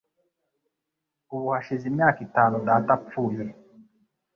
[1.35, 3.43] Ubu hashize imyaka itanu data apfuye.